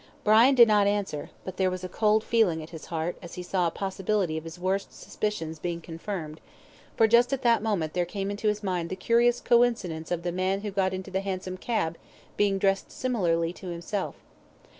[0.23, 3.43] Brian did not answer, but there was a cold feeling at his heart as he
[3.43, 6.41] saw a possibility of his worst suspicions being confirmed,
[6.97, 10.31] for just at that moment there came into his mind the curious coincidence of the
[10.31, 11.99] man who got into the hansom cab
[12.35, 14.15] being dressed similarly to himself.